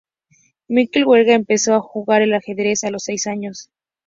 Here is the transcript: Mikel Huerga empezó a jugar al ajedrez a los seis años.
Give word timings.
Mikel 0.67 1.05
Huerga 1.05 1.35
empezó 1.35 1.75
a 1.75 1.79
jugar 1.81 2.23
al 2.23 2.33
ajedrez 2.33 2.83
a 2.83 2.89
los 2.89 3.03
seis 3.03 3.27
años. 3.27 3.69